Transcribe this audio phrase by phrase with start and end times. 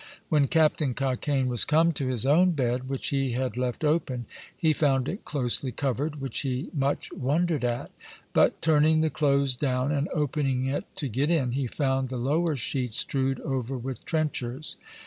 [0.29, 4.25] When Captain Cockaine was come to his own bed, which he had left open,
[4.57, 7.91] he found it closely covered, which he much wondered at;
[8.33, 12.55] but turning the clothes down, and opening it to get in, he found the lower
[12.55, 14.75] sheet strewed over with trenchers.